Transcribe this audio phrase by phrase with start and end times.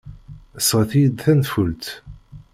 [0.67, 1.85] Sɣet-iyi-d tanfult.